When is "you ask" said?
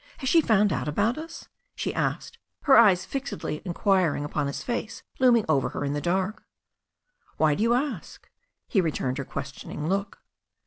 7.61-8.23